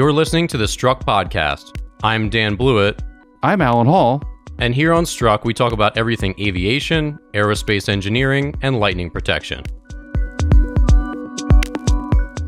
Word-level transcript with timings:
You're 0.00 0.14
listening 0.14 0.46
to 0.46 0.56
the 0.56 0.66
Struck 0.66 1.04
Podcast. 1.04 1.78
I'm 2.02 2.30
Dan 2.30 2.56
Blewett, 2.56 3.02
I'm 3.42 3.60
Alan 3.60 3.86
Hall. 3.86 4.22
and 4.58 4.74
here 4.74 4.94
on 4.94 5.04
Struck, 5.04 5.44
we 5.44 5.52
talk 5.52 5.74
about 5.74 5.98
everything 5.98 6.34
aviation, 6.40 7.18
aerospace 7.34 7.86
engineering, 7.86 8.54
and 8.62 8.80
lightning 8.80 9.10
protection. 9.10 9.62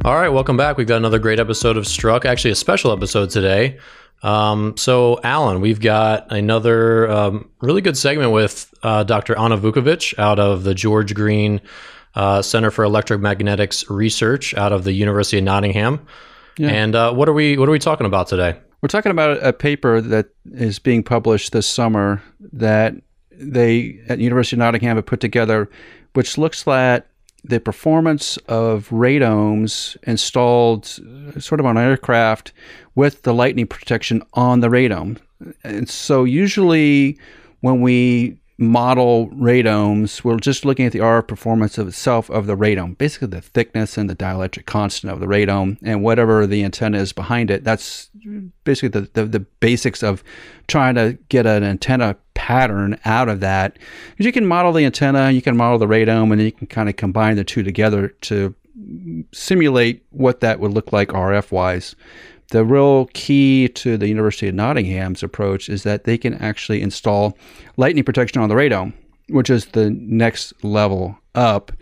All 0.02 0.14
right, 0.14 0.30
welcome 0.30 0.56
back. 0.56 0.78
We've 0.78 0.86
got 0.86 0.96
another 0.96 1.18
great 1.18 1.38
episode 1.38 1.76
of 1.76 1.86
Struck, 1.86 2.24
actually, 2.24 2.52
a 2.52 2.54
special 2.54 2.90
episode 2.90 3.28
today. 3.28 3.78
Um, 4.22 4.74
so, 4.78 5.20
Alan, 5.22 5.60
we've 5.60 5.80
got 5.80 6.32
another 6.32 7.10
um, 7.10 7.50
really 7.60 7.82
good 7.82 7.98
segment 7.98 8.32
with 8.32 8.72
uh, 8.82 9.04
Dr. 9.04 9.38
Anna 9.38 9.58
Vukovic 9.58 10.18
out 10.18 10.38
of 10.38 10.64
the 10.64 10.74
George 10.74 11.14
Green 11.14 11.60
uh, 12.14 12.40
Center 12.40 12.70
for 12.70 12.82
Electromagnetics 12.86 13.90
Research 13.90 14.54
out 14.54 14.72
of 14.72 14.84
the 14.84 14.92
University 14.94 15.36
of 15.36 15.44
Nottingham. 15.44 16.06
Yeah. 16.56 16.68
And 16.68 16.94
uh, 16.94 17.12
what 17.12 17.28
are 17.28 17.32
we 17.32 17.56
what 17.56 17.68
are 17.68 17.72
we 17.72 17.78
talking 17.78 18.06
about 18.06 18.28
today? 18.28 18.58
We're 18.80 18.88
talking 18.88 19.12
about 19.12 19.44
a 19.44 19.52
paper 19.52 20.00
that 20.00 20.30
is 20.52 20.78
being 20.78 21.02
published 21.02 21.52
this 21.52 21.66
summer 21.66 22.22
that 22.52 22.94
they 23.30 24.00
at 24.08 24.18
University 24.18 24.56
of 24.56 24.58
Nottingham 24.58 24.96
have 24.96 25.06
put 25.06 25.20
together, 25.20 25.70
which 26.14 26.36
looks 26.36 26.66
at 26.66 27.06
the 27.44 27.58
performance 27.58 28.36
of 28.48 28.88
radomes 28.90 29.96
installed 30.04 30.98
uh, 31.36 31.40
sort 31.40 31.60
of 31.60 31.66
on 31.66 31.76
aircraft 31.76 32.52
with 32.94 33.22
the 33.22 33.34
lightning 33.34 33.66
protection 33.66 34.22
on 34.34 34.60
the 34.60 34.68
radome. 34.68 35.18
And 35.64 35.88
so 35.88 36.24
usually 36.24 37.18
when 37.60 37.80
we 37.80 38.38
model 38.62 39.28
radomes, 39.28 40.24
we're 40.24 40.38
just 40.38 40.64
looking 40.64 40.86
at 40.86 40.92
the 40.92 41.00
RF 41.00 41.26
performance 41.26 41.76
of 41.78 41.88
itself 41.88 42.30
of 42.30 42.46
the 42.46 42.56
radome, 42.56 42.96
basically 42.96 43.28
the 43.28 43.40
thickness 43.40 43.98
and 43.98 44.08
the 44.08 44.16
dielectric 44.16 44.66
constant 44.66 45.12
of 45.12 45.20
the 45.20 45.26
radome 45.26 45.78
and 45.82 46.02
whatever 46.02 46.46
the 46.46 46.64
antenna 46.64 46.98
is 46.98 47.12
behind 47.12 47.50
it. 47.50 47.64
That's 47.64 48.10
basically 48.64 49.00
the, 49.00 49.10
the, 49.12 49.24
the 49.26 49.40
basics 49.40 50.02
of 50.02 50.22
trying 50.68 50.94
to 50.94 51.18
get 51.28 51.44
an 51.44 51.64
antenna 51.64 52.16
pattern 52.34 52.98
out 53.04 53.28
of 53.28 53.40
that. 53.40 53.78
Because 54.10 54.26
you 54.26 54.32
can 54.32 54.46
model 54.46 54.72
the 54.72 54.84
antenna, 54.84 55.30
you 55.30 55.42
can 55.42 55.56
model 55.56 55.78
the 55.78 55.86
radome, 55.86 56.30
and 56.30 56.40
then 56.40 56.46
you 56.46 56.52
can 56.52 56.66
kind 56.66 56.88
of 56.88 56.96
combine 56.96 57.36
the 57.36 57.44
two 57.44 57.62
together 57.62 58.08
to 58.22 58.54
simulate 59.32 60.04
what 60.10 60.40
that 60.40 60.60
would 60.60 60.72
look 60.72 60.92
like 60.92 61.08
RF 61.08 61.50
wise. 61.50 61.94
The 62.52 62.66
real 62.66 63.06
key 63.14 63.68
to 63.68 63.96
the 63.96 64.08
University 64.08 64.46
of 64.46 64.54
Nottingham's 64.54 65.22
approach 65.22 65.70
is 65.70 65.84
that 65.84 66.04
they 66.04 66.18
can 66.18 66.34
actually 66.34 66.82
install 66.82 67.38
lightning 67.78 68.04
protection 68.04 68.42
on 68.42 68.50
the 68.50 68.54
radome, 68.54 68.92
which 69.30 69.48
is 69.48 69.64
the 69.66 69.88
next 69.88 70.62
level 70.62 71.18
up. 71.34 71.72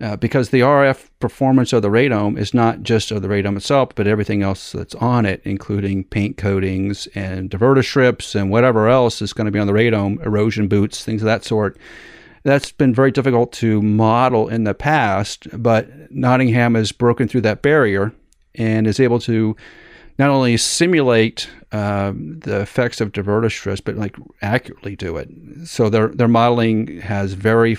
Uh, 0.00 0.14
because 0.14 0.50
the 0.50 0.60
RF 0.60 1.08
performance 1.18 1.72
of 1.72 1.82
the 1.82 1.88
radome 1.88 2.38
is 2.38 2.54
not 2.54 2.84
just 2.84 3.10
of 3.10 3.22
the 3.22 3.28
radome 3.28 3.56
itself, 3.56 3.88
but 3.96 4.06
everything 4.06 4.44
else 4.44 4.70
that's 4.70 4.94
on 4.96 5.26
it, 5.26 5.42
including 5.44 6.04
paint 6.04 6.36
coatings 6.36 7.08
and 7.16 7.50
diverter 7.50 7.84
strips 7.84 8.36
and 8.36 8.50
whatever 8.50 8.88
else 8.88 9.20
is 9.20 9.32
going 9.32 9.46
to 9.46 9.50
be 9.50 9.58
on 9.58 9.66
the 9.66 9.72
radome, 9.72 10.24
erosion 10.24 10.68
boots, 10.68 11.04
things 11.04 11.22
of 11.22 11.26
that 11.26 11.44
sort. 11.44 11.76
That's 12.44 12.70
been 12.70 12.94
very 12.94 13.10
difficult 13.10 13.50
to 13.54 13.82
model 13.82 14.48
in 14.48 14.62
the 14.62 14.74
past, 14.74 15.48
but 15.60 16.12
Nottingham 16.12 16.76
has 16.76 16.92
broken 16.92 17.26
through 17.26 17.40
that 17.40 17.62
barrier 17.62 18.12
and 18.54 18.86
is 18.86 19.00
able 19.00 19.18
to 19.20 19.56
not 20.18 20.30
only 20.30 20.56
simulate 20.56 21.48
um, 21.72 22.38
the 22.40 22.60
effects 22.60 23.00
of 23.00 23.12
diverter 23.12 23.50
strips, 23.50 23.80
but 23.80 23.96
like 23.96 24.16
accurately 24.42 24.96
do 24.96 25.16
it. 25.16 25.28
So 25.64 25.88
their 25.88 26.08
their 26.08 26.28
modeling 26.28 27.00
has 27.00 27.32
very 27.32 27.76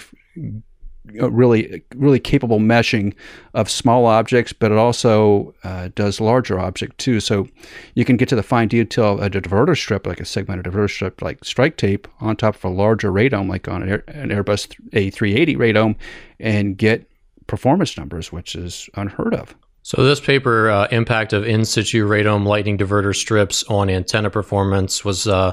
uh, 1.21 1.31
really 1.31 1.83
really 1.95 2.19
capable 2.19 2.59
meshing 2.59 3.13
of 3.53 3.69
small 3.69 4.05
objects, 4.05 4.51
but 4.51 4.71
it 4.71 4.77
also 4.77 5.53
uh, 5.63 5.89
does 5.95 6.19
larger 6.19 6.59
object 6.59 6.97
too. 6.97 7.19
So 7.19 7.47
you 7.93 8.03
can 8.03 8.17
get 8.17 8.27
to 8.29 8.35
the 8.35 8.43
fine 8.43 8.67
detail 8.67 9.13
of 9.13 9.21
a 9.21 9.29
diverter 9.29 9.77
strip, 9.77 10.05
like 10.05 10.19
a 10.19 10.25
segmented 10.25 10.65
diverter 10.65 10.89
strip, 10.89 11.21
like 11.21 11.45
strike 11.45 11.77
tape, 11.77 12.07
on 12.19 12.35
top 12.35 12.55
of 12.55 12.65
a 12.65 12.69
larger 12.69 13.11
radome, 13.11 13.47
like 13.47 13.67
on 13.67 13.83
an 13.83 14.01
Airbus 14.29 14.75
A380 14.91 15.55
radome, 15.55 15.95
and 16.39 16.77
get 16.77 17.09
performance 17.47 17.97
numbers, 17.97 18.31
which 18.31 18.55
is 18.55 18.89
unheard 18.95 19.35
of. 19.35 19.55
So 19.85 20.03
this 20.03 20.19
paper, 20.19 20.67
uh, 20.71 20.87
impact 20.89 21.31
of 21.31 21.45
in 21.45 21.63
situ 21.63 22.07
radome 22.07 22.43
lightning 22.43 22.75
diverter 22.75 23.15
strips 23.15 23.63
on 23.65 23.87
antenna 23.87 24.31
performance, 24.31 25.05
was 25.05 25.27
uh, 25.27 25.51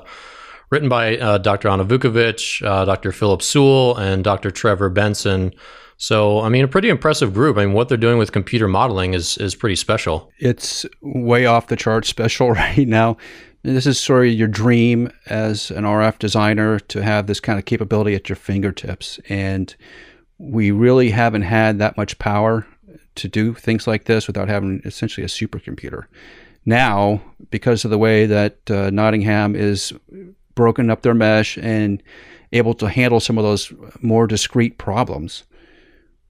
written 0.71 0.89
by 0.89 1.19
uh, 1.19 1.37
Dr. 1.37 1.69
Anna 1.69 1.85
Vukovic, 1.85 2.67
uh, 2.67 2.87
Dr. 2.87 3.13
Philip 3.13 3.43
Sewell, 3.43 3.95
and 3.99 4.25
Dr. 4.25 4.51
Trevor 4.51 4.89
Benson. 4.89 5.53
So, 5.99 6.41
I 6.41 6.49
mean, 6.49 6.65
a 6.65 6.69
pretty 6.69 6.89
impressive 6.89 7.35
group. 7.35 7.59
I 7.59 7.67
mean, 7.67 7.75
what 7.75 7.91
they're 7.91 7.99
doing 7.99 8.17
with 8.17 8.33
computer 8.33 8.67
modeling 8.67 9.13
is 9.13 9.37
is 9.37 9.55
pretty 9.55 9.77
special. 9.77 10.33
It's 10.39 10.87
way 11.03 11.45
off 11.45 11.67
the 11.67 11.77
chart 11.77 12.07
special 12.07 12.51
right 12.53 12.89
now. 12.89 13.19
This 13.65 13.85
is 13.85 14.01
sort 14.01 14.29
of 14.29 14.33
your 14.33 14.49
dream 14.49 15.13
as 15.27 15.71
an 15.71 15.85
RF 15.85 16.19
designer 16.19 16.79
to 16.79 17.03
have 17.03 17.27
this 17.27 17.39
kind 17.39 17.59
of 17.59 17.67
capability 17.67 18.15
at 18.15 18.31
your 18.31 18.37
fingertips. 18.37 19.21
And 19.29 19.77
we 20.39 20.71
really 20.71 21.11
haven't 21.11 21.43
had 21.43 21.79
that 21.81 21.99
much 21.99 22.19
power 22.19 22.67
to 23.17 23.29
do 23.29 23.55
things 23.55 23.87
like 23.87 24.05
this 24.05 24.27
without 24.27 24.49
having 24.49 24.81
essentially 24.85 25.25
a 25.25 25.29
supercomputer. 25.29 26.05
Now, 26.65 27.21
because 27.51 27.85
of 27.85 27.91
the 27.91 27.99
way 27.99 28.27
that 28.27 28.71
uh, 28.71 28.91
Nottingham 28.91 29.57
is 29.57 29.93
broken 30.55 30.91
up 30.91 31.03
their 31.03 31.15
mesh 31.15 31.59
and 31.59 32.03
able 32.53 32.75
to 32.75 32.89
handle 32.89 33.21
some 33.21 33.39
of 33.39 33.45
those 33.45 33.73
more 34.01 34.27
discrete 34.27 34.79
problems, 34.79 35.45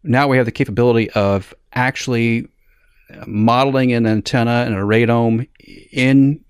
now 0.02 0.26
we 0.28 0.36
have 0.36 0.46
the 0.46 0.52
capability 0.52 1.10
of 1.10 1.54
actually 1.74 2.48
modeling 3.26 3.92
an 3.92 4.06
antenna 4.06 4.64
and 4.66 4.74
a 4.74 4.78
radome 4.78 5.48
in 5.92 6.42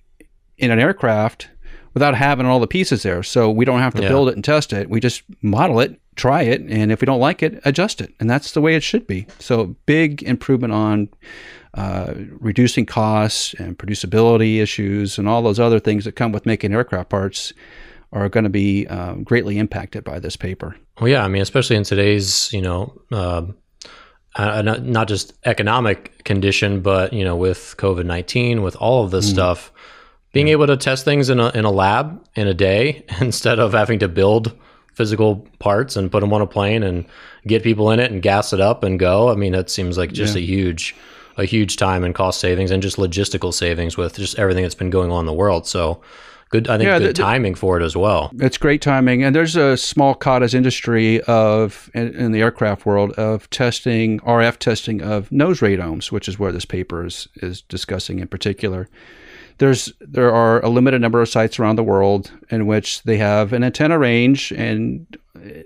in 0.59 0.71
an 0.71 0.79
aircraft 0.79 1.49
without 1.95 2.15
having 2.15 2.47
all 2.47 2.61
the 2.61 2.67
pieces 2.67 3.03
there. 3.03 3.23
So 3.23 3.51
we 3.51 3.65
don't 3.65 3.81
have 3.81 3.95
to 3.95 4.03
Yeah. 4.03 4.09
build 4.09 4.29
it 4.29 4.35
and 4.35 4.45
test 4.45 4.73
it. 4.73 4.89
We 4.89 5.01
just 5.01 5.23
model 5.43 5.81
it, 5.81 6.01
try 6.17 6.43
it, 6.43 6.61
and 6.63 6.91
if 6.93 7.01
we 7.01 7.07
don't 7.07 7.21
like 7.21 7.43
it, 7.43 7.61
adjust 7.65 8.01
it. 8.01 8.15
And 8.21 8.29
that's 8.31 8.53
the 8.53 8.61
way 8.61 8.75
it 8.75 8.83
should 8.83 9.07
be. 9.07 9.27
So 9.39 9.77
big 9.87 10.23
improvement 10.23 10.73
on 10.73 11.09
uh, 11.75 12.13
reducing 12.41 12.85
costs 12.87 13.55
and 13.55 13.79
producibility 13.79 14.61
issues 14.61 15.19
and 15.19 15.29
all 15.29 15.43
those 15.43 15.59
other 15.61 15.81
things 15.81 16.05
that 16.05 16.13
come 16.13 16.31
with 16.33 16.45
making 16.47 16.73
aircraft 16.75 17.09
parts 17.09 17.53
are 18.13 18.29
going 18.29 18.45
to 18.45 18.51
be 18.51 18.87
um, 18.89 19.23
greatly 19.25 19.57
impacted 19.59 20.05
by 20.05 20.19
this 20.19 20.37
paper. 20.37 20.77
Well, 21.01 21.09
yeah, 21.09 21.25
I 21.25 21.29
mean, 21.29 21.41
especially 21.41 21.77
in 21.77 21.85
today's, 21.85 22.53
you 22.53 22.61
know, 22.61 23.01
uh, 23.11 23.45
uh, 24.37 24.61
not, 24.61 24.83
not 24.85 25.09
just 25.09 25.33
economic 25.47 26.23
condition, 26.25 26.81
but 26.83 27.15
you 27.15 27.25
know, 27.25 27.37
with 27.37 27.75
COVID 27.79 28.05
nineteen, 28.05 28.61
with 28.63 28.77
all 28.77 29.05
of 29.05 29.11
this 29.11 29.29
stuff, 29.29 29.73
being 30.33 30.49
able 30.49 30.67
to 30.67 30.77
test 30.77 31.05
things 31.05 31.31
in 31.31 31.39
a 31.41 31.51
in 31.51 31.65
a 31.65 31.71
lab 31.71 32.25
in 32.35 32.49
a 32.49 32.55
day 32.55 33.05
instead 33.21 33.59
of 33.59 33.73
having 33.73 33.99
to 34.01 34.09
build 34.09 34.57
physical 34.95 35.47
parts 35.59 35.97
and 35.97 36.11
put 36.13 36.21
them 36.21 36.33
on 36.35 36.43
a 36.43 36.47
plane 36.47 36.83
and 36.83 37.07
get 37.47 37.63
people 37.63 37.91
in 37.91 37.99
it 37.99 38.11
and 38.11 38.21
gas 38.23 38.53
it 38.53 38.61
up 38.61 38.83
and 38.83 38.99
go. 38.99 39.31
I 39.31 39.35
mean, 39.37 39.53
that 39.53 39.71
seems 39.71 39.97
like 39.97 40.13
just 40.13 40.37
a 40.37 40.41
huge, 40.41 40.95
a 41.39 41.45
huge 41.47 41.79
time 41.79 42.05
and 42.05 42.15
cost 42.15 42.41
savings 42.41 42.71
and 42.71 42.83
just 42.83 42.99
logistical 42.99 43.55
savings 43.55 43.97
with 43.97 44.17
just 44.17 44.39
everything 44.39 44.65
that's 44.65 44.75
been 44.75 44.91
going 44.91 45.11
on 45.11 45.21
in 45.21 45.27
the 45.27 45.33
world. 45.33 45.67
So. 45.67 46.01
Good, 46.51 46.69
I 46.69 46.77
think 46.77 46.87
Yeah, 46.87 46.99
good 46.99 47.05
the- 47.05 47.13
the- 47.15 47.23
timing 47.23 47.55
for 47.55 47.81
it 47.81 47.83
as 47.83 47.97
well. 47.97 48.31
It's 48.39 48.59
great 48.59 48.83
timing, 48.83 49.23
and 49.25 49.35
there's 49.35 49.57
a 49.57 49.75
small 49.79 50.15
cottage 50.15 50.55
industry 50.55 51.23
of 51.23 51.89
in, 51.95 52.15
in 52.15 52.33
the 52.33 52.43
aircraft 52.43 52.85
world 52.85 53.13
of 53.13 53.49
testing 53.49 54.21
RF 54.21 54.59
testing 54.59 55.01
of 55.01 55.33
nose 55.33 55.61
radomes, 55.61 56.13
which 56.13 56.29
is 56.29 56.39
where 56.39 56.53
this 56.53 56.67
paper 56.67 57.07
is 57.07 57.27
is 57.37 57.63
discussing 57.63 58.19
in 58.19 58.29
particular. 58.29 58.91
There's 59.63 59.93
there 60.01 60.33
are 60.33 60.59
a 60.65 60.69
limited 60.69 61.01
number 61.01 61.21
of 61.23 61.29
sites 61.29 61.59
around 61.61 61.77
the 61.77 61.85
world 61.85 62.33
in 62.51 62.67
which 62.67 63.03
they 63.05 63.17
have 63.19 63.53
an 63.53 63.63
antenna 63.63 63.97
range, 63.99 64.51
and 64.53 65.07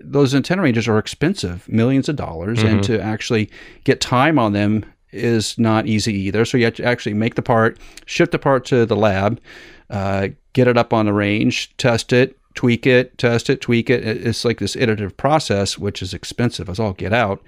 those 0.02 0.34
antenna 0.34 0.60
ranges 0.62 0.86
are 0.86 0.98
expensive, 0.98 1.66
millions 1.68 2.08
of 2.10 2.16
dollars, 2.16 2.62
and 2.62 2.84
to 2.84 3.00
actually 3.00 3.48
get 3.84 4.00
time 4.02 4.38
on 4.38 4.52
them 4.52 4.84
is 5.12 5.58
not 5.58 5.86
easy 5.86 6.12
either. 6.12 6.44
So 6.44 6.58
you 6.58 6.64
have 6.66 6.74
to 6.74 6.84
actually 6.84 7.14
make 7.14 7.36
the 7.36 7.42
part, 7.42 7.78
ship 8.04 8.32
the 8.32 8.38
part 8.38 8.66
to 8.66 8.84
the 8.84 8.96
lab, 8.96 9.40
uh, 9.88 10.28
get 10.52 10.68
it 10.68 10.76
up 10.76 10.92
on 10.92 11.06
the 11.06 11.12
range, 11.14 11.74
test 11.78 12.12
it, 12.12 12.36
tweak 12.54 12.86
it, 12.86 13.16
test 13.16 13.48
it, 13.48 13.60
tweak 13.62 13.88
it. 13.88 14.04
It- 14.06 14.26
It's 14.26 14.44
like 14.44 14.58
this 14.58 14.76
iterative 14.76 15.16
process, 15.16 15.78
which 15.78 16.02
is 16.02 16.12
expensive 16.12 16.68
as 16.68 16.78
all 16.78 16.92
get 16.92 17.12
out. 17.14 17.40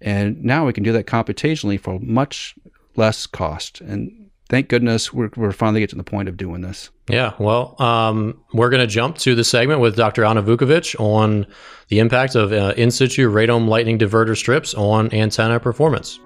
And 0.00 0.42
now 0.42 0.66
we 0.66 0.72
can 0.72 0.82
do 0.82 0.92
that 0.92 1.06
computationally 1.06 1.78
for 1.78 2.00
much 2.00 2.56
less 2.96 3.26
cost. 3.26 3.80
And 3.80 4.21
thank 4.52 4.68
goodness 4.68 5.14
we're, 5.14 5.30
we're 5.34 5.50
finally 5.50 5.80
getting 5.80 5.92
to 5.92 5.96
the 5.96 6.04
point 6.04 6.28
of 6.28 6.36
doing 6.36 6.60
this. 6.60 6.90
Yeah, 7.08 7.32
well, 7.38 7.74
um, 7.80 8.38
we're 8.52 8.68
going 8.68 8.82
to 8.82 8.86
jump 8.86 9.16
to 9.18 9.34
the 9.34 9.44
segment 9.44 9.80
with 9.80 9.96
Dr. 9.96 10.26
Anna 10.26 10.42
Vukovic 10.42 10.94
on 11.00 11.46
the 11.88 12.00
impact 12.00 12.34
of 12.34 12.52
uh, 12.52 12.74
in 12.76 12.90
situ 12.90 13.30
radome 13.30 13.66
lightning 13.66 13.98
diverter 13.98 14.36
strips 14.36 14.74
on 14.74 15.12
antenna 15.14 15.58
performance. 15.58 16.20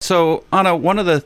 So, 0.00 0.44
Anna, 0.52 0.76
one 0.76 1.00
of 1.00 1.06
the 1.06 1.24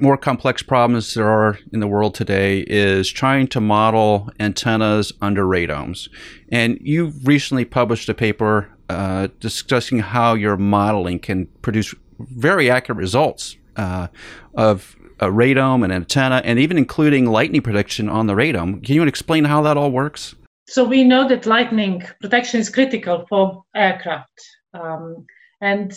more 0.00 0.16
complex 0.16 0.62
problems 0.62 1.14
there 1.14 1.28
are 1.28 1.58
in 1.72 1.80
the 1.80 1.88
world 1.88 2.14
today 2.14 2.60
is 2.60 3.10
trying 3.10 3.48
to 3.48 3.60
model 3.60 4.30
antennas 4.38 5.12
under 5.20 5.44
radomes. 5.44 6.08
And 6.50 6.78
you 6.80 7.12
recently 7.24 7.64
published 7.64 8.08
a 8.08 8.14
paper 8.14 8.71
uh, 8.88 9.28
discussing 9.40 10.00
how 10.00 10.34
your 10.34 10.56
modeling 10.56 11.18
can 11.18 11.46
produce 11.62 11.94
very 12.18 12.70
accurate 12.70 12.98
results 12.98 13.56
uh, 13.76 14.08
of 14.54 14.96
a 15.20 15.26
radome 15.26 15.84
and 15.84 15.92
antenna, 15.92 16.42
and 16.44 16.58
even 16.58 16.76
including 16.76 17.26
lightning 17.26 17.62
protection 17.62 18.08
on 18.08 18.26
the 18.26 18.34
radome. 18.34 18.84
Can 18.84 18.94
you 18.94 19.02
explain 19.04 19.44
how 19.44 19.62
that 19.62 19.76
all 19.76 19.90
works? 19.90 20.34
So 20.68 20.84
we 20.84 21.04
know 21.04 21.28
that 21.28 21.46
lightning 21.46 22.02
protection 22.20 22.60
is 22.60 22.68
critical 22.70 23.24
for 23.28 23.64
aircraft, 23.74 24.40
um, 24.74 25.26
and 25.60 25.92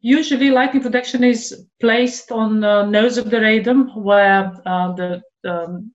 usually 0.00 0.50
lightning 0.50 0.82
protection 0.82 1.22
is 1.22 1.66
placed 1.80 2.32
on 2.32 2.60
the 2.60 2.86
nose 2.86 3.18
of 3.18 3.30
the 3.30 3.38
radome, 3.38 3.96
where 3.96 4.52
uh, 4.66 4.92
the 4.94 5.22
um, 5.48 5.92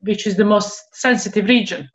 which 0.00 0.26
is 0.26 0.36
the 0.36 0.44
most 0.44 0.82
sensitive 0.92 1.48
region 1.48 1.88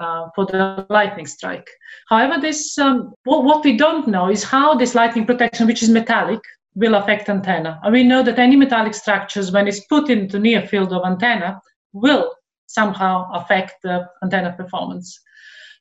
uh, 0.00 0.28
for 0.34 0.46
the 0.46 0.86
lightning 0.90 1.26
strike. 1.26 1.68
However, 2.08 2.40
this 2.40 2.78
um, 2.78 3.12
what, 3.24 3.44
what, 3.44 3.64
we 3.64 3.76
don't 3.76 4.08
know 4.08 4.30
is 4.30 4.42
how 4.42 4.74
this 4.74 4.94
lightning 4.94 5.26
protection, 5.26 5.66
which 5.66 5.82
is 5.82 5.88
metallic, 5.88 6.40
will 6.74 6.94
affect 6.94 7.28
antenna. 7.28 7.80
And 7.82 7.92
we 7.92 8.02
know 8.02 8.22
that 8.22 8.38
any 8.38 8.56
metallic 8.56 8.94
structures, 8.94 9.52
when 9.52 9.68
it's 9.68 9.84
put 9.86 10.10
into 10.10 10.38
near 10.38 10.66
field 10.66 10.92
of 10.92 11.04
antenna, 11.04 11.60
will 11.92 12.34
somehow 12.66 13.30
affect 13.32 13.74
the 13.82 14.08
antenna 14.22 14.54
performance. 14.56 15.20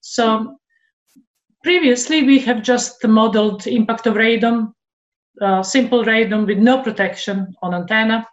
So 0.02 0.58
previously, 1.64 2.24
we 2.24 2.40
have 2.40 2.62
just 2.62 3.04
modeled 3.06 3.68
impact 3.68 4.08
of 4.08 4.16
radome, 4.16 4.74
uh, 5.42 5.64
simple 5.64 6.04
radome 6.04 6.46
with 6.46 6.58
no 6.58 6.82
protection 6.82 7.54
on 7.62 7.74
antenna. 7.74 8.28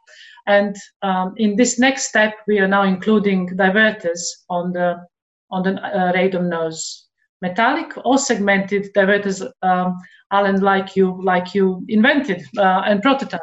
And 0.46 0.74
um, 1.02 1.34
in 1.36 1.56
this 1.56 1.78
next 1.78 2.08
step, 2.08 2.34
we 2.46 2.58
are 2.58 2.68
now 2.68 2.82
including 2.82 3.50
diverters 3.50 4.20
on 4.48 4.72
the 4.72 5.06
on 5.50 5.62
the 5.62 5.72
uh, 5.82 6.12
radome 6.12 6.48
nose, 6.48 7.08
metallic 7.42 7.92
or 8.04 8.18
segmented 8.18 8.92
diverters, 8.94 9.46
um, 9.62 9.96
Alan, 10.32 10.60
like 10.60 10.96
you 10.96 11.20
like 11.24 11.54
you 11.54 11.84
invented 11.88 12.42
uh, 12.58 12.82
and 12.86 13.02
prototype. 13.02 13.40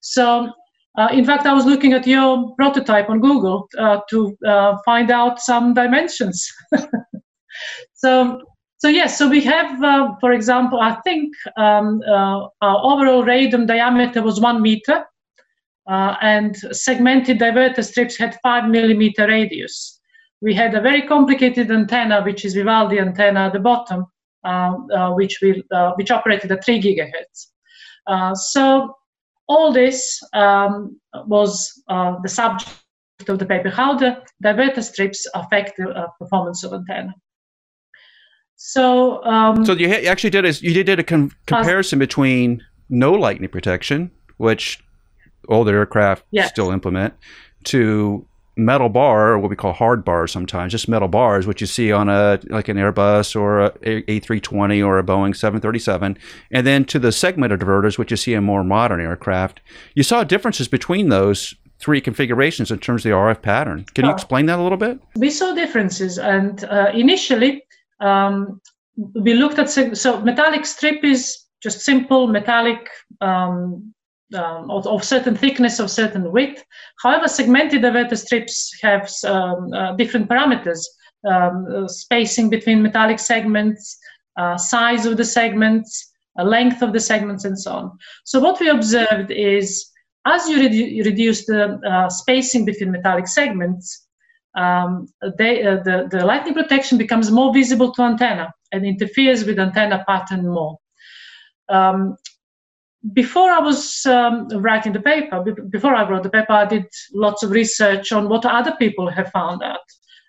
So, 0.00 0.50
uh, 0.98 1.08
in 1.12 1.24
fact, 1.24 1.46
I 1.46 1.52
was 1.52 1.66
looking 1.66 1.92
at 1.92 2.06
your 2.06 2.54
prototype 2.56 3.08
on 3.08 3.20
Google 3.20 3.68
uh, 3.78 4.00
to 4.10 4.36
uh, 4.46 4.76
find 4.84 5.10
out 5.10 5.40
some 5.40 5.74
dimensions. 5.74 6.46
so. 7.94 8.40
So 8.78 8.88
yes, 8.88 9.16
so 9.16 9.26
we 9.26 9.40
have, 9.40 9.82
uh, 9.82 10.10
for 10.20 10.32
example, 10.32 10.80
I 10.80 10.96
think 10.96 11.32
um, 11.56 12.02
our 12.06 12.50
overall 12.60 13.24
radome 13.24 13.66
diameter 13.66 14.22
was 14.22 14.38
one 14.38 14.60
meter, 14.60 15.02
and 15.88 16.54
segmented 16.72 17.38
diverter 17.38 17.82
strips 17.82 18.18
had 18.18 18.36
five 18.42 18.68
millimeter 18.68 19.26
radius. 19.26 19.98
We 20.40 20.54
had 20.54 20.74
a 20.74 20.80
very 20.80 21.02
complicated 21.02 21.70
antenna, 21.70 22.22
which 22.22 22.44
is 22.44 22.54
Vivaldi 22.54 22.98
antenna 22.98 23.46
at 23.46 23.52
the 23.52 23.58
bottom, 23.58 24.06
uh, 24.44 24.76
uh, 24.94 25.10
which, 25.12 25.38
will, 25.42 25.62
uh, 25.72 25.92
which 25.96 26.10
operated 26.10 26.52
at 26.52 26.64
three 26.64 26.80
gigahertz. 26.80 27.48
Uh, 28.06 28.34
so 28.34 28.94
all 29.48 29.72
this 29.72 30.20
um, 30.34 31.00
was 31.26 31.82
uh, 31.88 32.16
the 32.22 32.28
subject 32.28 32.70
of 33.28 33.38
the 33.38 33.46
paper, 33.46 33.70
how 33.70 33.96
the 33.96 34.22
diverter 34.44 34.82
strips 34.82 35.26
affect 35.34 35.76
the 35.78 36.06
performance 36.18 36.62
of 36.64 36.72
antenna. 36.72 37.14
So, 38.56 39.22
um, 39.24 39.64
so 39.66 39.72
you 39.72 39.88
actually 39.88 40.30
did 40.30 40.44
a, 40.44 40.52
you 40.52 40.82
did 40.82 40.98
a 40.98 41.04
com- 41.04 41.32
comparison 41.46 41.98
between 41.98 42.62
no 42.88 43.12
lightning 43.12 43.50
protection, 43.50 44.10
which 44.38 44.82
older 45.48 45.76
aircraft 45.76 46.24
yes. 46.30 46.48
still 46.48 46.70
implement 46.70 47.14
to 47.64 48.26
metal 48.56 48.88
bar 48.88 49.32
or 49.32 49.38
what 49.38 49.50
we 49.50 49.56
call 49.56 49.72
hard 49.72 50.04
bars 50.04 50.32
sometimes 50.32 50.72
just 50.72 50.88
metal 50.88 51.08
bars 51.08 51.46
which 51.46 51.60
you 51.60 51.66
see 51.66 51.92
on 51.92 52.08
a 52.08 52.40
like 52.48 52.68
an 52.68 52.78
airbus 52.78 53.38
or 53.38 53.60
a 53.60 53.70
a320 54.02 54.84
or 54.84 54.98
a 54.98 55.02
boeing 55.02 55.36
737 55.36 56.16
and 56.50 56.66
then 56.66 56.84
to 56.84 56.98
the 56.98 57.12
segmented 57.12 57.60
diverters 57.60 57.98
which 57.98 58.10
you 58.10 58.16
see 58.16 58.32
in 58.32 58.42
more 58.42 58.64
modern 58.64 59.00
aircraft 59.00 59.60
you 59.94 60.02
saw 60.02 60.24
differences 60.24 60.68
between 60.68 61.10
those 61.10 61.54
three 61.78 62.00
configurations 62.00 62.70
in 62.70 62.78
terms 62.78 63.04
of 63.04 63.10
the 63.10 63.14
rf 63.14 63.42
pattern. 63.42 63.84
Can 63.94 64.06
you 64.06 64.10
explain 64.10 64.46
that 64.46 64.58
a 64.58 64.62
little 64.62 64.78
bit? 64.78 64.98
We 65.14 65.30
saw 65.30 65.54
differences 65.54 66.18
and 66.18 66.64
uh, 66.64 66.90
initially 66.94 67.62
um, 68.00 68.60
we 68.96 69.34
looked 69.34 69.58
at 69.58 69.68
so 69.68 70.20
metallic 70.20 70.64
strip 70.64 71.04
is 71.04 71.38
just 71.62 71.80
simple 71.80 72.28
metallic 72.28 72.88
um, 73.20 73.94
um, 74.34 74.70
of, 74.70 74.86
of, 74.86 75.04
certain 75.04 75.36
thickness 75.36 75.78
of 75.78 75.90
certain 75.90 76.32
width. 76.32 76.64
However, 77.02 77.28
segmented 77.28 77.82
diverter 77.82 78.18
strips 78.18 78.72
have 78.82 79.10
um, 79.24 79.72
uh, 79.72 79.92
different 79.94 80.28
parameters, 80.28 80.80
um, 81.28 81.66
uh, 81.72 81.88
spacing 81.88 82.50
between 82.50 82.82
metallic 82.82 83.18
segments, 83.18 83.98
uh, 84.36 84.56
size 84.56 85.06
of 85.06 85.16
the 85.16 85.24
segments, 85.24 86.12
uh, 86.38 86.44
length 86.44 86.82
of 86.82 86.92
the 86.92 87.00
segments, 87.00 87.44
and 87.44 87.58
so 87.58 87.72
on. 87.72 87.98
So 88.24 88.40
what 88.40 88.60
we 88.60 88.68
observed 88.68 89.30
is 89.30 89.90
as 90.26 90.48
you, 90.48 90.58
redu- 90.58 91.04
reduce 91.04 91.46
the 91.46 91.80
uh, 91.88 92.10
spacing 92.10 92.64
between 92.64 92.90
metallic 92.90 93.28
segments, 93.28 94.06
um, 94.56 95.06
they, 95.38 95.64
uh, 95.64 95.82
the, 95.84 96.08
the 96.10 96.24
lightning 96.24 96.54
protection 96.54 96.98
becomes 96.98 97.30
more 97.30 97.52
visible 97.52 97.92
to 97.92 98.02
antenna 98.02 98.52
and 98.72 98.84
interferes 98.84 99.44
with 99.44 99.58
antenna 99.58 100.04
pattern 100.06 100.48
more. 100.48 100.76
Um, 101.68 102.16
before 103.12 103.50
I 103.50 103.58
was 103.58 104.04
um, 104.06 104.48
writing 104.48 104.92
the 104.92 105.00
paper, 105.00 105.44
before 105.70 105.94
I 105.94 106.08
wrote 106.08 106.22
the 106.22 106.30
paper, 106.30 106.52
I 106.52 106.66
did 106.66 106.86
lots 107.12 107.42
of 107.42 107.50
research 107.50 108.12
on 108.12 108.28
what 108.28 108.44
other 108.44 108.74
people 108.78 109.08
have 109.10 109.30
found 109.30 109.62
out. 109.62 109.80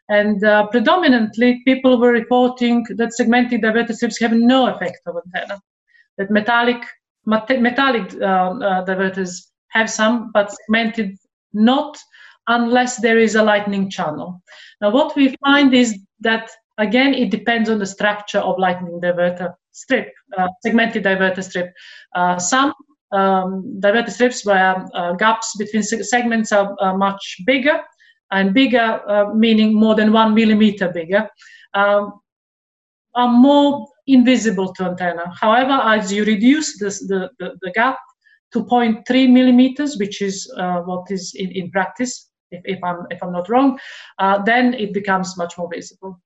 And 0.10 0.44
uh, 0.44 0.68
predominantly, 0.68 1.62
people 1.66 2.00
were 2.00 2.12
reporting 2.12 2.86
that 2.96 3.14
segmented 3.14 3.62
diverter 3.62 3.94
strips 3.94 4.20
have 4.20 4.34
no 4.34 4.68
effect 4.68 5.00
on 5.06 5.16
antenna. 5.26 5.60
That 6.18 6.32
metallic 6.32 6.84
metallic 7.26 8.14
uh, 8.22 8.26
uh, 8.26 8.86
diverters 8.86 9.48
have 9.70 9.90
some, 9.90 10.32
but 10.34 10.52
segmented 10.52 11.18
not 11.54 11.98
unless 12.48 12.98
there 12.98 13.20
is 13.20 13.36
a 13.36 13.44
lightning 13.44 13.90
channel. 13.90 14.42
Now, 14.80 14.92
what 14.92 15.14
we 15.16 15.36
find 15.46 15.74
is 15.74 16.00
that 16.22 16.50
again, 16.78 17.14
it 17.14 17.32
depends 17.32 17.70
on 17.70 17.80
the 17.80 17.86
structure 17.86 18.40
of 18.40 18.58
lightning 18.58 19.02
diverter 19.02 19.54
strip, 19.78 20.12
uh, 20.38 20.48
segmented 20.64 21.04
diverter 21.04 21.44
strip. 21.44 21.72
Uh, 22.16 22.38
some 22.40 22.74
um, 23.12 23.80
diverter 23.80 24.10
strips 24.10 24.46
where 24.46 24.86
uh, 24.94 25.14
gaps 25.14 25.56
between 25.58 25.84
segments 25.84 26.52
are 26.52 26.98
much 26.98 27.38
bigger, 27.46 27.80
and 28.32 28.54
bigger 28.54 29.00
meaning 29.36 29.74
more 29.74 29.96
than 29.96 30.12
one 30.12 30.34
millimeter 30.34 30.92
bigger, 30.92 31.30
um, 31.74 32.20
are 33.16 33.30
more 33.30 33.88
invisible 34.08 34.74
to 34.74 34.84
antenna. 34.86 35.32
However, 35.40 35.72
as 35.72 36.12
you 36.12 36.26
reduce 36.26 36.78
this, 36.80 37.00
the, 37.08 37.30
the, 37.40 37.56
the 37.62 37.72
gap 37.72 37.98
to 38.54 38.64
0.3 38.64 39.30
millimeters, 39.30 39.98
which 39.98 40.22
is 40.22 40.52
uh, 40.58 40.80
what 40.82 41.10
is 41.12 41.34
in, 41.36 41.52
in 41.52 41.70
practice, 41.72 42.30
if, 42.52 42.62
if, 42.66 42.84
I'm, 42.84 43.06
if 43.10 43.22
I'm 43.22 43.32
not 43.32 43.50
wrong, 43.50 43.78
uh, 44.20 44.42
then 44.44 44.74
it 44.74 44.94
becomes 44.94 45.38
much 45.38 45.58
more 45.58 45.70
visible. 45.74 46.20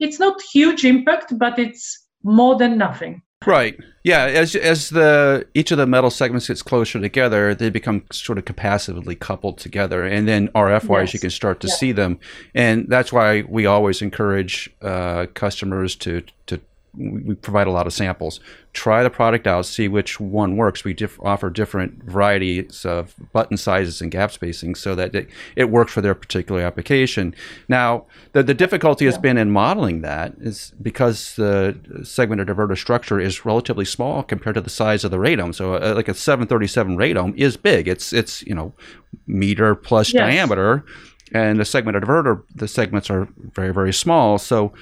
It's 0.00 0.18
not 0.18 0.40
huge 0.52 0.84
impact, 0.84 1.38
but 1.38 1.58
it's 1.58 2.05
more 2.26 2.56
than 2.56 2.76
nothing. 2.76 3.22
Right. 3.46 3.78
Yeah. 4.02 4.24
As 4.24 4.54
as 4.56 4.90
the 4.90 5.46
each 5.54 5.70
of 5.70 5.78
the 5.78 5.86
metal 5.86 6.10
segments 6.10 6.48
gets 6.48 6.62
closer 6.62 7.00
together, 7.00 7.54
they 7.54 7.70
become 7.70 8.04
sort 8.10 8.38
of 8.38 8.44
capacitively 8.44 9.18
coupled 9.18 9.58
together, 9.58 10.04
and 10.04 10.26
then 10.26 10.48
RF 10.48 10.88
wise, 10.88 11.08
yes. 11.08 11.14
you 11.14 11.20
can 11.20 11.30
start 11.30 11.60
to 11.60 11.68
yeah. 11.68 11.74
see 11.74 11.92
them, 11.92 12.18
and 12.54 12.86
that's 12.88 13.12
why 13.12 13.42
we 13.42 13.66
always 13.66 14.00
encourage 14.02 14.70
uh, 14.82 15.26
customers 15.34 15.94
to 15.96 16.22
to 16.46 16.60
we 16.96 17.34
provide 17.34 17.66
a 17.66 17.70
lot 17.70 17.86
of 17.86 17.92
samples. 17.92 18.40
Try 18.72 19.02
the 19.02 19.10
product 19.10 19.46
out, 19.46 19.66
see 19.66 19.88
which 19.88 20.20
one 20.20 20.56
works. 20.56 20.84
We 20.84 20.94
diff- 20.94 21.20
offer 21.22 21.50
different 21.50 22.02
varieties 22.04 22.84
of 22.84 23.14
button 23.32 23.56
sizes 23.56 24.00
and 24.00 24.10
gap 24.10 24.32
spacing 24.32 24.74
so 24.74 24.94
that 24.94 25.14
it, 25.14 25.28
it 25.56 25.70
works 25.70 25.92
for 25.92 26.00
their 26.00 26.14
particular 26.14 26.60
application. 26.62 27.34
Now, 27.68 28.06
the, 28.32 28.42
the 28.42 28.54
difficulty 28.54 29.04
has 29.06 29.18
been 29.18 29.38
in 29.38 29.50
modeling 29.50 30.02
that 30.02 30.34
is 30.40 30.72
because 30.80 31.36
the 31.36 31.78
segmented 32.02 32.48
diverter 32.48 32.76
structure 32.76 33.20
is 33.20 33.44
relatively 33.44 33.84
small 33.84 34.22
compared 34.22 34.54
to 34.54 34.60
the 34.60 34.70
size 34.70 35.04
of 35.04 35.10
the 35.10 35.18
radome. 35.18 35.54
So, 35.54 35.74
uh, 35.74 35.94
like 35.94 36.08
a 36.08 36.14
737 36.14 36.96
radome 36.96 37.36
is 37.36 37.56
big. 37.56 37.88
It's 37.88 38.12
it's 38.12 38.42
you 38.42 38.54
know 38.54 38.74
meter 39.26 39.74
plus 39.74 40.12
yes. 40.12 40.20
diameter, 40.20 40.84
and 41.32 41.58
the 41.58 41.64
segmented 41.64 42.02
diverter 42.02 42.42
the 42.54 42.68
segments 42.68 43.10
are 43.10 43.28
very 43.52 43.72
very 43.72 43.92
small. 43.92 44.38
So 44.38 44.72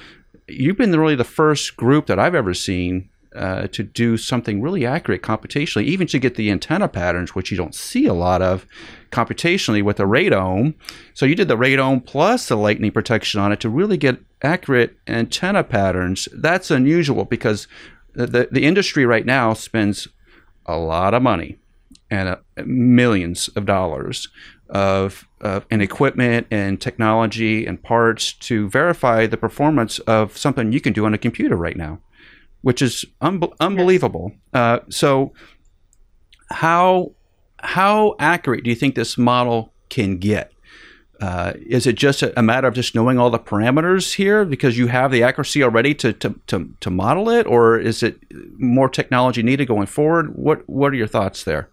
you've 0.47 0.77
been 0.77 0.97
really 0.97 1.15
the 1.15 1.23
first 1.23 1.75
group 1.77 2.07
that 2.07 2.19
I've 2.19 2.35
ever 2.35 2.53
seen 2.53 3.09
uh, 3.35 3.67
to 3.67 3.83
do 3.83 4.15
something 4.15 4.61
really 4.61 4.85
accurate 4.85 5.21
computationally, 5.21 5.83
even 5.83 6.07
to 6.07 6.19
get 6.19 6.35
the 6.35 6.49
antenna 6.49 6.87
patterns, 6.87 7.35
which 7.35 7.51
you 7.51 7.57
don't 7.57 7.75
see 7.75 8.05
a 8.05 8.13
lot 8.13 8.41
of 8.41 8.65
computationally 9.11 9.83
with 9.83 9.97
the 9.97 10.03
radome. 10.03 10.73
So 11.13 11.25
you 11.25 11.35
did 11.35 11.49
the 11.49 11.57
radome 11.57 12.05
plus 12.05 12.47
the 12.47 12.55
lightning 12.55 12.91
protection 12.91 13.41
on 13.41 13.51
it 13.51 13.59
to 13.61 13.69
really 13.69 13.97
get 13.97 14.19
accurate 14.41 14.95
antenna 15.07 15.63
patterns. 15.63 16.29
That's 16.33 16.71
unusual 16.71 17.25
because 17.25 17.67
the, 18.13 18.47
the 18.49 18.63
industry 18.63 19.05
right 19.05 19.25
now 19.25 19.53
spends 19.53 20.07
a 20.65 20.77
lot 20.77 21.13
of 21.13 21.21
money 21.21 21.57
and 22.09 22.29
uh, 22.29 22.37
millions 22.65 23.49
of 23.49 23.65
dollars 23.65 24.29
of 24.69 25.27
uh, 25.41 25.61
and 25.69 25.81
equipment 25.81 26.47
and 26.49 26.81
technology 26.81 27.65
and 27.65 27.81
parts 27.81 28.33
to 28.33 28.69
verify 28.69 29.27
the 29.27 29.37
performance 29.37 29.99
of 29.99 30.37
something 30.37 30.71
you 30.71 30.81
can 30.81 30.93
do 30.93 31.05
on 31.05 31.13
a 31.13 31.17
computer 31.17 31.55
right 31.55 31.77
now. 31.77 31.99
which 32.61 32.81
is 32.81 33.05
un- 33.21 33.41
unbelievable. 33.59 34.31
Yes. 34.31 34.59
Uh, 34.59 34.79
so, 34.89 35.33
how 36.49 37.11
how 37.59 38.15
accurate 38.19 38.63
do 38.63 38.69
you 38.71 38.75
think 38.75 38.95
this 38.95 39.17
model 39.17 39.71
can 39.89 40.17
get? 40.17 40.51
Uh, 41.21 41.53
is 41.65 41.87
it 41.87 41.95
just 41.95 42.21
a, 42.21 42.37
a, 42.37 42.43
matter 42.43 42.67
of 42.67 42.73
just 42.73 42.93
knowing 42.93 43.17
all 43.17 43.29
the 43.29 43.39
parameters 43.39 44.15
here 44.15 44.43
because 44.43 44.77
you 44.77 44.87
have 44.87 45.11
the 45.11 45.23
accuracy 45.23 45.63
already 45.63 45.93
to, 45.95 46.11
to, 46.11 46.35
to, 46.45 46.69
to, 46.81 46.89
model 46.89 47.29
it, 47.29 47.47
or 47.47 47.79
is 47.79 48.03
it 48.03 48.19
more 48.57 48.89
technology 48.89 49.41
needed 49.41 49.65
going 49.65 49.87
forward? 49.87 50.35
What 50.35 50.67
What 50.67 50.91
are 50.91 50.95
your 50.95 51.07
thoughts 51.07 51.43
there? 51.43 51.69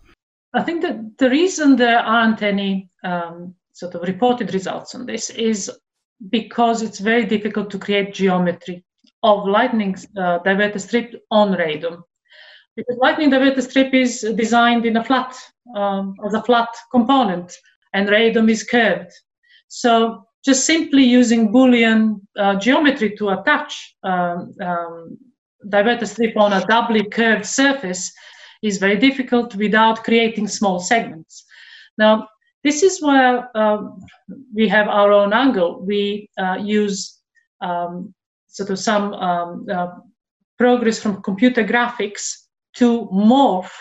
I 0.55 0.63
think 0.63 0.83
that 0.83 1.19
the 1.19 1.31
reason 1.31 1.77
there 1.77 1.99
aren't 1.99 2.43
any 2.43 2.91
um, 3.05 3.55
sort 3.73 3.95
of 3.95 4.03
reported 4.03 4.53
results 4.53 4.95
on 4.95 5.07
this 5.07 5.31
is 5.31 5.71
because 6.31 6.83
it's 6.83 6.99
very 6.99 7.25
difficult 7.25 7.71
to 7.71 7.79
create 7.79 8.15
geometry 8.15 8.85
of 9.23 9.47
lightning 9.47 9.95
uh, 10.17 10.39
diverter 10.41 10.81
strip 10.81 11.15
on 11.31 11.53
radome. 11.53 12.03
Because 12.77 12.97
lightning 13.01 13.31
diverter 13.31 13.63
strip 13.63 13.95
is 13.95 14.27
designed 14.37 14.87
in 14.87 14.97
a 14.97 15.05
flat, 15.05 15.35
um, 15.75 16.15
as 16.25 16.35
a 16.35 16.43
flat 16.43 16.69
component, 16.91 17.53
and 17.93 18.09
radome 18.09 18.51
is 18.51 18.65
curved. 18.65 19.13
So 19.69 20.25
just 20.45 20.67
simply 20.67 21.05
using 21.05 21.53
Boolean 21.53 22.21
uh, 22.37 22.57
geometry 22.57 23.17
to 23.17 23.31
attach 23.31 23.95
um, 24.03 24.53
um, 24.61 25.19
diverter 25.67 26.07
strip 26.07 26.37
on 26.37 26.53
a 26.53 26.67
doubly 26.67 27.09
curved 27.09 27.47
surface 27.47 28.13
is 28.63 28.79
very 28.79 28.97
difficult 28.97 29.55
without 29.57 30.05
creating 30.05 30.49
small 30.49 30.79
segments. 30.79 31.45
Now, 31.99 32.29
this 32.65 32.83
is 32.83 33.03
where 33.03 33.55
um, 33.57 34.01
we 34.55 34.69
have 34.69 34.89
our 34.89 35.13
own 35.13 35.33
angle. 35.33 35.85
We 35.85 36.31
uh, 36.39 36.59
use 36.61 37.21
um, 37.61 38.15
sort 38.47 38.71
of 38.71 38.79
some 38.79 39.15
um, 39.15 39.67
uh, 39.71 39.89
progress 40.59 41.01
from 41.01 41.23
computer 41.23 41.65
graphics 41.65 42.47
to 42.75 43.09
morph 43.13 43.73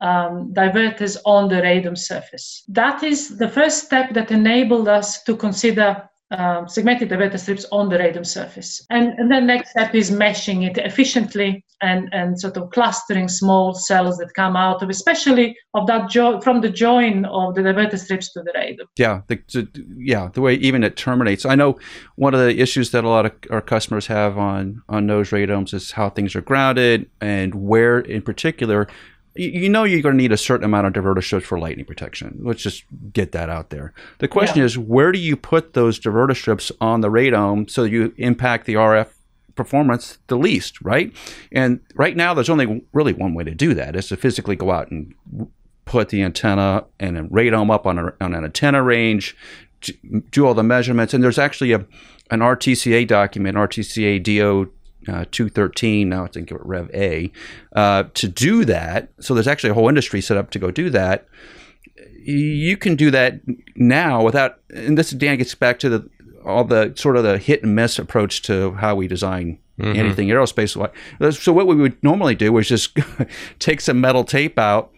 um, 0.00 0.52
diverters 0.52 1.16
on 1.24 1.48
the 1.48 1.56
radome 1.56 1.98
surface. 1.98 2.64
That 2.68 3.02
is 3.02 3.36
the 3.36 3.48
first 3.48 3.84
step 3.84 4.14
that 4.14 4.30
enabled 4.30 4.88
us 4.88 5.22
to 5.24 5.36
consider 5.36 6.08
um, 6.32 6.68
segmented 6.68 7.10
diverter 7.10 7.38
strips 7.38 7.66
on 7.70 7.88
the 7.88 7.98
radome 7.98 8.26
surface. 8.26 8.84
And, 8.90 9.18
and 9.18 9.30
then 9.30 9.46
next 9.46 9.70
step 9.70 9.94
is 9.94 10.10
meshing 10.10 10.68
it 10.68 10.78
efficiently 10.78 11.64
and, 11.82 12.08
and 12.12 12.40
sort 12.40 12.56
of 12.56 12.70
clustering 12.70 13.28
small 13.28 13.74
cells 13.74 14.16
that 14.18 14.32
come 14.34 14.56
out 14.56 14.82
of, 14.82 14.88
especially 14.88 15.56
of 15.74 15.86
that 15.86 16.08
jo- 16.08 16.40
from 16.40 16.60
the 16.60 16.70
join 16.70 17.24
of 17.26 17.54
the 17.54 17.60
diverter 17.60 17.98
strips 17.98 18.32
to 18.32 18.42
the 18.42 18.52
radome. 18.52 18.86
Yeah, 18.96 19.22
the, 19.26 19.36
the, 19.52 19.68
yeah, 19.96 20.30
the 20.32 20.40
way 20.40 20.54
even 20.54 20.84
it 20.84 20.96
terminates. 20.96 21.44
I 21.44 21.54
know 21.54 21.78
one 22.16 22.34
of 22.34 22.40
the 22.40 22.60
issues 22.60 22.90
that 22.92 23.04
a 23.04 23.08
lot 23.08 23.26
of 23.26 23.32
our 23.50 23.60
customers 23.60 24.06
have 24.06 24.38
on 24.38 24.82
on 24.88 25.06
those 25.06 25.30
radomes 25.30 25.74
is 25.74 25.92
how 25.92 26.08
things 26.10 26.34
are 26.36 26.40
grounded 26.40 27.10
and 27.20 27.54
where, 27.54 27.98
in 27.98 28.22
particular, 28.22 28.88
you 29.34 29.68
know 29.68 29.84
you're 29.84 30.02
going 30.02 30.16
to 30.16 30.22
need 30.22 30.32
a 30.32 30.36
certain 30.36 30.64
amount 30.64 30.86
of 30.86 30.92
diverter 30.92 31.22
strips 31.22 31.46
for 31.46 31.58
lightning 31.58 31.86
protection. 31.86 32.40
Let's 32.42 32.62
just 32.62 32.84
get 33.12 33.32
that 33.32 33.48
out 33.48 33.70
there. 33.70 33.92
The 34.18 34.28
question 34.28 34.58
yeah. 34.58 34.64
is, 34.64 34.78
where 34.78 35.12
do 35.12 35.18
you 35.18 35.36
put 35.36 35.74
those 35.74 35.98
diverter 35.98 36.36
strips 36.36 36.70
on 36.80 37.00
the 37.00 37.08
radome 37.08 37.70
so 37.70 37.84
you 37.84 38.12
impact 38.18 38.66
the 38.66 38.74
RF 38.74 39.08
performance 39.54 40.18
the 40.28 40.36
least, 40.36 40.80
right? 40.82 41.12
And 41.50 41.80
right 41.94 42.16
now, 42.16 42.34
there's 42.34 42.50
only 42.50 42.84
really 42.92 43.12
one 43.12 43.34
way 43.34 43.44
to 43.44 43.54
do 43.54 43.74
that: 43.74 43.96
is 43.96 44.08
to 44.08 44.16
physically 44.16 44.56
go 44.56 44.70
out 44.70 44.90
and 44.90 45.14
put 45.84 46.10
the 46.10 46.22
antenna 46.22 46.84
and 47.00 47.16
then 47.16 47.28
radome 47.28 47.72
up 47.72 47.86
on, 47.86 47.98
a, 47.98 48.14
on 48.20 48.34
an 48.34 48.44
antenna 48.44 48.82
range, 48.82 49.36
do 50.30 50.46
all 50.46 50.54
the 50.54 50.62
measurements. 50.62 51.12
And 51.12 51.22
there's 51.22 51.38
actually 51.38 51.72
a 51.72 51.84
an 52.30 52.40
RTCA 52.40 53.06
document, 53.06 53.56
RTCA 53.56 54.22
DO 54.22 54.72
uh, 55.08 55.24
213, 55.30 56.08
now 56.08 56.24
I 56.24 56.28
think 56.28 56.50
of 56.50 56.58
it 56.58 56.66
Rev 56.66 56.90
A, 56.94 57.32
uh, 57.74 58.04
to 58.14 58.28
do 58.28 58.64
that. 58.64 59.08
So 59.20 59.34
there's 59.34 59.48
actually 59.48 59.70
a 59.70 59.74
whole 59.74 59.88
industry 59.88 60.20
set 60.20 60.36
up 60.36 60.50
to 60.50 60.58
go 60.58 60.70
do 60.70 60.90
that. 60.90 61.26
You 62.24 62.76
can 62.76 62.94
do 62.94 63.10
that 63.10 63.40
now 63.74 64.22
without, 64.22 64.60
and 64.70 64.96
this 64.96 65.10
Dan 65.10 65.38
gets 65.38 65.54
back 65.54 65.78
to 65.80 65.88
the 65.88 66.08
all 66.44 66.64
the 66.64 66.92
sort 66.96 67.16
of 67.16 67.22
the 67.22 67.38
hit 67.38 67.62
and 67.62 67.74
miss 67.74 67.98
approach 67.98 68.42
to 68.42 68.72
how 68.72 68.94
we 68.94 69.06
design 69.06 69.58
mm-hmm. 69.78 69.98
anything 69.98 70.28
aerospace. 70.28 70.76
So 71.34 71.52
what 71.52 71.66
we 71.66 71.76
would 71.76 72.02
normally 72.02 72.34
do 72.34 72.56
is 72.58 72.68
just 72.68 72.96
take 73.58 73.80
some 73.80 74.00
metal 74.00 74.24
tape 74.24 74.58
out, 74.58 74.92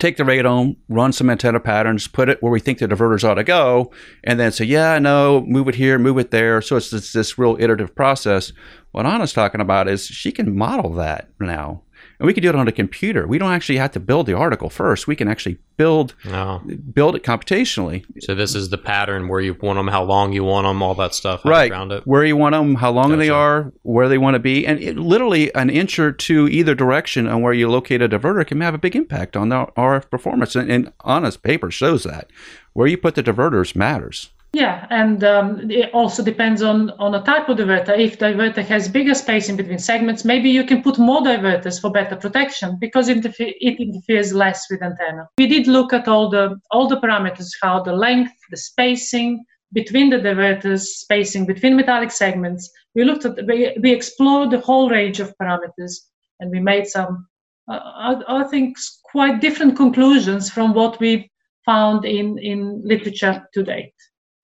take 0.00 0.16
the 0.16 0.24
radome, 0.24 0.76
run 0.88 1.12
some 1.12 1.30
antenna 1.30 1.60
patterns, 1.60 2.08
put 2.08 2.28
it 2.28 2.42
where 2.42 2.50
we 2.52 2.60
think 2.60 2.78
the 2.78 2.88
diverters 2.88 3.22
ought 3.22 3.34
to 3.34 3.44
go, 3.44 3.92
and 4.24 4.40
then 4.40 4.52
say, 4.52 4.64
yeah, 4.64 4.98
no, 4.98 5.42
move 5.46 5.68
it 5.68 5.74
here, 5.76 5.98
move 5.98 6.18
it 6.18 6.30
there. 6.30 6.60
So 6.62 6.76
it's 6.76 6.90
this, 6.90 7.12
this 7.12 7.38
real 7.38 7.56
iterative 7.60 7.94
process. 7.94 8.52
What 8.92 9.06
Anna's 9.06 9.32
talking 9.32 9.60
about 9.60 9.88
is 9.88 10.06
she 10.06 10.32
can 10.32 10.56
model 10.56 10.92
that 10.94 11.28
now. 11.38 11.82
And 12.20 12.26
we 12.26 12.34
can 12.34 12.42
do 12.42 12.50
it 12.50 12.54
on 12.54 12.68
a 12.68 12.72
computer. 12.72 13.26
We 13.26 13.38
don't 13.38 13.50
actually 13.50 13.78
have 13.78 13.92
to 13.92 14.00
build 14.00 14.26
the 14.26 14.34
article 14.34 14.68
first. 14.68 15.06
We 15.06 15.16
can 15.16 15.26
actually 15.26 15.56
build 15.78 16.14
oh. 16.26 16.58
build 16.92 17.16
it 17.16 17.22
computationally. 17.22 18.04
So 18.22 18.34
this 18.34 18.54
is 18.54 18.68
the 18.68 18.76
pattern 18.76 19.26
where 19.26 19.40
you 19.40 19.54
want 19.54 19.78
them, 19.78 19.88
how 19.88 20.02
long 20.02 20.34
you 20.34 20.44
want 20.44 20.66
them, 20.66 20.82
all 20.82 20.94
that 20.96 21.14
stuff. 21.14 21.42
Right. 21.46 21.72
Around 21.72 21.92
it. 21.92 22.06
Where 22.06 22.22
you 22.22 22.36
want 22.36 22.52
them, 22.52 22.74
how 22.74 22.90
long 22.90 23.08
gotcha. 23.08 23.16
they 23.16 23.30
are, 23.30 23.72
where 23.84 24.06
they 24.06 24.18
want 24.18 24.34
to 24.34 24.38
be, 24.38 24.66
and 24.66 24.78
it, 24.80 24.98
literally 24.98 25.52
an 25.54 25.70
inch 25.70 25.98
or 25.98 26.12
two 26.12 26.46
either 26.48 26.74
direction 26.74 27.26
on 27.26 27.40
where 27.40 27.54
you 27.54 27.70
locate 27.70 28.02
a 28.02 28.08
diverter 28.08 28.46
can 28.46 28.60
have 28.60 28.74
a 28.74 28.78
big 28.78 28.94
impact 28.94 29.34
on 29.34 29.48
the 29.48 29.66
RF 29.78 30.10
performance. 30.10 30.54
And, 30.54 30.70
and 30.70 30.92
Anna's 31.06 31.38
paper 31.38 31.70
shows 31.70 32.04
that 32.04 32.30
where 32.74 32.86
you 32.86 32.98
put 32.98 33.14
the 33.14 33.22
diverters 33.22 33.74
matters. 33.74 34.28
Yeah, 34.52 34.86
and 34.90 35.22
um, 35.22 35.70
it 35.70 35.90
also 35.94 36.24
depends 36.24 36.60
on 36.60 36.90
on 36.98 37.14
a 37.14 37.22
type 37.22 37.48
of 37.48 37.58
diverter. 37.58 37.96
If 37.96 38.18
diverter 38.18 38.64
has 38.64 38.88
bigger 38.88 39.14
spacing 39.14 39.56
between 39.56 39.78
segments, 39.78 40.24
maybe 40.24 40.50
you 40.50 40.64
can 40.64 40.82
put 40.82 40.98
more 40.98 41.20
diverters 41.20 41.80
for 41.80 41.90
better 41.92 42.16
protection 42.16 42.76
because 42.80 43.08
it, 43.08 43.24
it 43.38 43.80
interferes 43.80 44.32
less 44.34 44.66
with 44.68 44.82
antenna. 44.82 45.28
We 45.38 45.46
did 45.46 45.68
look 45.68 45.92
at 45.92 46.08
all 46.08 46.28
the 46.30 46.58
all 46.72 46.88
the 46.88 46.96
parameters, 46.96 47.50
how 47.62 47.84
the 47.84 47.92
length, 47.92 48.32
the 48.50 48.56
spacing 48.56 49.44
between 49.72 50.10
the 50.10 50.18
diverters, 50.18 50.80
spacing 50.80 51.46
between 51.46 51.76
metallic 51.76 52.10
segments. 52.10 52.68
We 52.96 53.04
looked 53.04 53.24
at 53.24 53.46
we, 53.46 53.76
we 53.80 53.92
explored 53.92 54.50
the 54.50 54.58
whole 54.58 54.90
range 54.90 55.20
of 55.20 55.32
parameters, 55.40 55.94
and 56.40 56.50
we 56.50 56.58
made 56.58 56.88
some, 56.88 57.28
uh, 57.70 57.78
I, 57.78 58.40
I 58.40 58.44
think, 58.48 58.76
quite 59.04 59.40
different 59.40 59.76
conclusions 59.76 60.50
from 60.50 60.74
what 60.74 60.98
we 60.98 61.30
found 61.64 62.04
in 62.04 62.36
in 62.38 62.82
literature 62.84 63.46
to 63.54 63.62
date. 63.62 63.94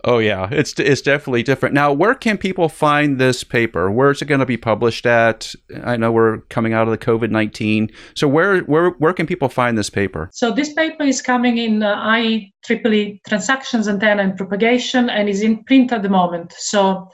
Oh 0.06 0.18
yeah, 0.18 0.48
it's 0.52 0.72
it's 0.78 1.02
definitely 1.02 1.42
different. 1.42 1.75
Now, 1.75 1.92
where 1.92 2.14
can 2.14 2.38
people 2.38 2.68
find 2.68 3.18
this 3.18 3.42
paper? 3.42 3.90
Where 3.90 4.12
is 4.12 4.22
it 4.22 4.26
going 4.26 4.38
to 4.38 4.46
be 4.46 4.56
published 4.56 5.04
at? 5.04 5.52
I 5.82 5.96
know 5.96 6.12
we're 6.12 6.42
coming 6.42 6.72
out 6.72 6.86
of 6.86 6.92
the 6.92 7.04
COVID 7.04 7.30
nineteen, 7.30 7.90
so 8.14 8.28
where 8.28 8.60
where 8.60 8.90
where 8.90 9.12
can 9.12 9.26
people 9.26 9.48
find 9.48 9.76
this 9.76 9.90
paper? 9.90 10.30
So 10.32 10.52
this 10.52 10.72
paper 10.75 11.02
is 11.02 11.20
coming 11.20 11.58
in 11.58 11.82
uh, 11.82 11.96
IEEE 11.96 13.20
transactions 13.26 13.88
antenna 13.88 14.22
and 14.22 14.36
propagation, 14.36 15.10
and 15.10 15.28
is 15.28 15.42
in 15.42 15.64
print 15.64 15.92
at 15.92 16.02
the 16.02 16.08
moment. 16.08 16.54
So 16.56 17.08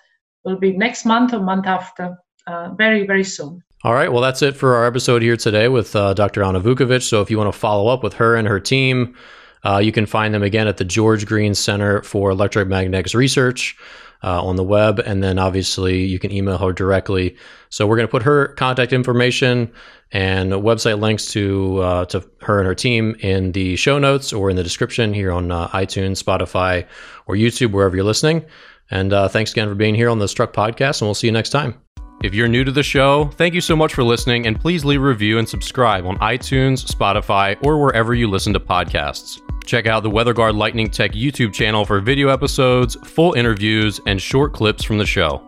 it 0.45 0.51
will 0.51 0.59
be 0.59 0.77
next 0.77 1.07
month 1.07 1.33
or 1.33 1.41
month 1.41 1.67
after, 1.67 2.15
uh, 2.47 2.75
very 2.77 3.07
very 3.07 3.25
soon. 3.25 3.63
All 3.85 3.95
right, 3.95 4.13
well 4.13 4.21
that's 4.21 4.43
it 4.43 4.55
for 4.55 4.75
our 4.77 4.85
episode 4.85 5.23
here 5.23 5.39
today 5.39 5.69
with 5.69 5.97
uh, 5.97 6.13
Dr. 6.13 6.43
Anna 6.43 6.61
Vukovic. 6.61 7.03
So 7.03 7.23
if 7.23 7.31
you 7.31 7.39
want 7.39 7.51
to 7.51 7.59
follow 7.59 7.89
up 7.89 8.03
with 8.03 8.13
her 8.15 8.37
and 8.37 8.47
her 8.47 8.61
team 8.61 9.17
uh, 9.65 9.79
you 9.79 9.93
can 9.93 10.07
find 10.07 10.35
them 10.35 10.43
again 10.43 10.67
at 10.67 10.77
the 10.77 10.85
George 10.85 11.27
Green 11.27 11.55
Center 11.55 12.03
for 12.03 12.31
Electromagnetics 12.31 13.15
Research 13.15 13.77
uh, 14.23 14.43
on 14.43 14.57
the 14.57 14.65
web. 14.65 14.99
And 15.01 15.23
then 15.23 15.39
obviously 15.39 16.05
you 16.05 16.19
can 16.19 16.33
email 16.33 16.59
her 16.59 16.73
directly. 16.73 17.37
So 17.69 17.87
we're 17.87 17.97
going 17.97 18.09
to 18.09 18.11
put 18.11 18.23
her 18.23 18.49
contact 18.49 18.93
information 18.93 19.73
and 20.13 20.53
website 20.53 21.01
links 21.01 21.33
to 21.33 21.79
uh, 21.79 22.05
to 22.07 22.23
her 22.43 22.59
and 22.59 22.67
her 22.67 22.75
team 22.75 23.17
in 23.21 23.53
the 23.53 23.77
show 23.77 23.99
notes 23.99 24.33
or 24.33 24.51
in 24.51 24.57
the 24.57 24.63
description 24.63 25.15
here 25.15 25.33
on 25.33 25.51
uh, 25.51 25.69
iTunes, 25.69 26.23
Spotify, 26.23 26.87
or 27.27 27.35
YouTube, 27.35 27.73
wherever 27.73 27.97
you're 27.97 28.05
listening. 28.05 28.45
And 28.91 29.13
uh, 29.13 29.29
thanks 29.29 29.53
again 29.53 29.69
for 29.69 29.75
being 29.75 29.95
here 29.95 30.11
on 30.11 30.19
the 30.19 30.29
Struck 30.29 30.53
Podcast, 30.53 31.01
and 31.01 31.07
we'll 31.07 31.15
see 31.15 31.29
you 31.29 31.33
next 31.33 31.49
time. 31.49 31.81
If 32.23 32.35
you're 32.35 32.47
new 32.47 32.63
to 32.63 32.71
the 32.71 32.83
show, 32.83 33.31
thank 33.37 33.55
you 33.55 33.63
so 33.63 33.75
much 33.75 33.95
for 33.95 34.05
listening, 34.05 34.47
and 34.47 34.61
please 34.61 34.85
leave 34.85 35.01
a 35.01 35.05
review 35.05 35.39
and 35.39 35.49
subscribe 35.49 36.05
on 36.05 36.19
iTunes, 36.19 36.85
Spotify, 36.85 37.57
or 37.65 37.81
wherever 37.81 38.15
you 38.15 38.29
listen 38.29 38.53
to 38.53 38.61
podcasts. 38.61 39.41
Check 39.65 39.87
out 39.87 40.03
the 40.03 40.11
WeatherGuard 40.11 40.57
Lightning 40.57 40.91
Tech 40.91 41.13
YouTube 41.13 41.53
channel 41.53 41.85
for 41.85 42.01
video 42.01 42.29
episodes, 42.29 42.97
full 43.05 43.35
interviews, 43.35 44.01
and 44.07 44.21
short 44.21 44.53
clips 44.53 44.85
from 44.85 44.99
the 44.99 45.07
show. 45.07 45.43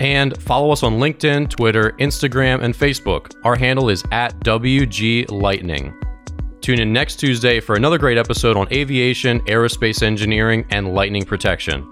And 0.00 0.40
follow 0.42 0.70
us 0.70 0.82
on 0.82 0.98
LinkedIn, 0.98 1.50
Twitter, 1.50 1.92
Instagram, 1.98 2.62
and 2.62 2.74
Facebook. 2.74 3.34
Our 3.44 3.56
handle 3.56 3.88
is 3.88 4.04
at 4.12 4.38
WG 4.40 5.30
Lightning. 5.30 5.94
Tune 6.60 6.80
in 6.80 6.92
next 6.92 7.16
Tuesday 7.16 7.60
for 7.60 7.76
another 7.76 7.98
great 7.98 8.18
episode 8.18 8.56
on 8.56 8.72
aviation, 8.72 9.40
aerospace 9.46 10.02
engineering, 10.02 10.66
and 10.70 10.94
lightning 10.94 11.24
protection. 11.24 11.90